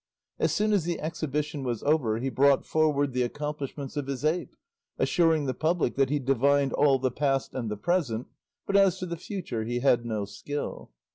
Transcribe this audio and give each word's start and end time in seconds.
As 0.39 0.51
soon 0.51 0.73
as 0.73 0.83
the 0.85 0.99
exhibition 0.99 1.63
was 1.63 1.83
over 1.83 2.17
he 2.17 2.29
brought 2.31 2.65
forward 2.65 3.13
the 3.13 3.21
accomplishments 3.21 3.95
of 3.95 4.07
his 4.07 4.25
ape, 4.25 4.55
assuring 4.97 5.45
the 5.45 5.53
public 5.53 5.93
that 5.93 6.09
he 6.09 6.17
divined 6.17 6.73
all 6.73 6.97
the 6.97 7.11
past 7.11 7.53
and 7.53 7.69
the 7.69 7.77
present, 7.77 8.25
but 8.65 8.75
as 8.75 8.97
to 8.97 9.05
the 9.05 9.15
future 9.15 9.63
he 9.63 9.81
had 9.81 10.03
no 10.03 10.25
skill. 10.25 10.89